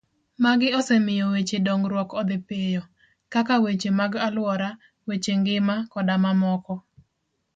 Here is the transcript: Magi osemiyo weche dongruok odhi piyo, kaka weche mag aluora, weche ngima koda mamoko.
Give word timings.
Magi 0.43 0.67
osemiyo 0.79 1.25
weche 1.33 1.57
dongruok 1.65 2.09
odhi 2.21 2.37
piyo, 2.47 2.81
kaka 3.33 3.55
weche 3.63 3.89
mag 3.99 4.11
aluora, 4.25 4.69
weche 5.07 5.33
ngima 5.39 5.75
koda 5.91 6.15
mamoko. 6.23 6.75